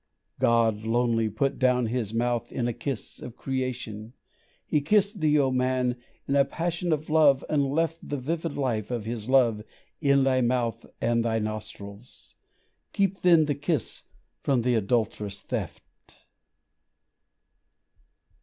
God, 0.39 0.81
lonely, 0.81 1.29
put 1.29 1.59
down 1.59 1.85
His 1.85 2.11
mouth 2.11 2.51
in 2.51 2.67
a 2.67 2.73
kiss 2.73 3.21
of 3.21 3.35
creation, 3.35 4.13
He 4.65 4.81
kissed 4.81 5.19
thee, 5.19 5.37
O 5.37 5.51
Man, 5.51 5.95
in 6.27 6.35
a 6.35 6.43
passion 6.43 6.91
of 6.91 7.07
love, 7.11 7.45
and 7.47 7.67
left 7.69 8.09
The 8.09 8.17
vivid 8.17 8.57
life 8.57 8.89
of 8.89 9.05
His 9.05 9.29
love 9.29 9.61
in 10.01 10.23
thy 10.23 10.41
mouth 10.41 10.87
and 11.01 11.23
thy 11.23 11.37
nostrils; 11.37 12.33
Keep 12.93 13.19
then 13.21 13.45
the 13.45 13.53
kiss 13.53 14.05
from 14.41 14.63
the 14.63 14.73
adultress' 14.73 15.43
theft. 15.43 15.83